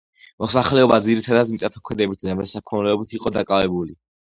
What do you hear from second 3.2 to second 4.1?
იყო დაკავებული